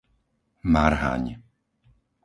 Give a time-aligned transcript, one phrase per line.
[0.73, 1.25] Marhaň